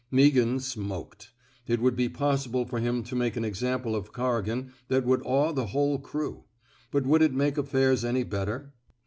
[0.11, 1.29] Meaghan smoked.
[1.67, 5.51] It would be possible for him to make an example of Corrigan that would awe
[5.53, 6.45] the whole crew;
[6.89, 8.73] but would it make affairs any better!